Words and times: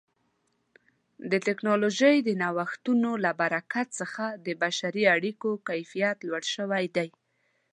د 1.31 1.33
ټکنالوژۍ 1.47 2.15
د 2.23 2.29
نوښتونو 2.41 3.11
له 3.23 3.31
برکت 3.41 3.87
څخه 3.99 4.25
د 4.45 4.47
بشري 4.63 5.03
اړیکو 5.15 5.49
کیفیت 5.69 6.17
لوړ 6.27 6.43
شوی 6.55 6.85
دی. 6.95 7.09